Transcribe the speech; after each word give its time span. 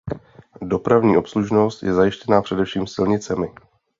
Dopravní 0.61 1.17
obslužnost 1.17 1.83
je 1.83 1.93
zajištěna 1.93 2.41
především 2.41 2.87
silnicemi. 2.87 3.47